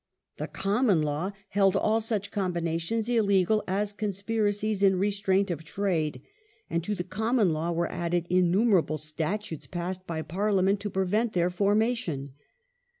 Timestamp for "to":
6.83-6.95, 10.79-10.89